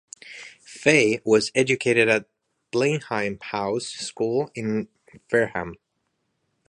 Fay 0.63 1.21
was 1.23 1.51
educated 1.53 2.09
at 2.09 2.25
Blenheim 2.71 3.37
House 3.39 3.85
school 3.85 4.49
in 4.55 4.87
Fareham. 5.29 5.75